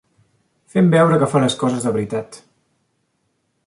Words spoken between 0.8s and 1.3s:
veure que